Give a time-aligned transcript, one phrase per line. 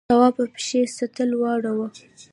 [0.09, 1.87] تواب په پښې سطل واړاوه.